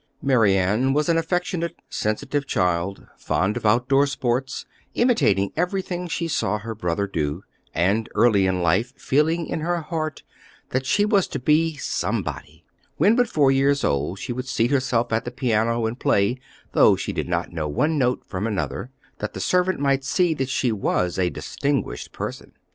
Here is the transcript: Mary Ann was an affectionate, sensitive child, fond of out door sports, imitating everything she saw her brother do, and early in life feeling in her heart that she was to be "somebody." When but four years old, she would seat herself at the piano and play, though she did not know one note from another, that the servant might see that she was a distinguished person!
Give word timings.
Mary 0.19 0.57
Ann 0.57 0.93
was 0.93 1.09
an 1.09 1.17
affectionate, 1.19 1.79
sensitive 1.87 2.47
child, 2.47 3.05
fond 3.17 3.55
of 3.55 3.67
out 3.67 3.87
door 3.87 4.07
sports, 4.07 4.65
imitating 4.95 5.51
everything 5.55 6.07
she 6.07 6.27
saw 6.27 6.57
her 6.57 6.73
brother 6.73 7.05
do, 7.05 7.43
and 7.71 8.09
early 8.15 8.47
in 8.47 8.63
life 8.63 8.93
feeling 8.97 9.45
in 9.45 9.59
her 9.59 9.79
heart 9.81 10.23
that 10.69 10.87
she 10.87 11.05
was 11.05 11.27
to 11.27 11.37
be 11.37 11.75
"somebody." 11.77 12.65
When 12.97 13.15
but 13.15 13.29
four 13.29 13.51
years 13.51 13.83
old, 13.83 14.17
she 14.17 14.33
would 14.33 14.47
seat 14.47 14.71
herself 14.71 15.13
at 15.13 15.23
the 15.23 15.29
piano 15.29 15.85
and 15.85 15.99
play, 15.99 16.39
though 16.71 16.95
she 16.95 17.13
did 17.13 17.29
not 17.29 17.51
know 17.53 17.67
one 17.67 17.99
note 17.99 18.23
from 18.25 18.47
another, 18.47 18.89
that 19.19 19.33
the 19.33 19.39
servant 19.39 19.79
might 19.79 20.03
see 20.03 20.33
that 20.33 20.49
she 20.49 20.71
was 20.71 21.19
a 21.19 21.29
distinguished 21.29 22.11
person! 22.11 22.53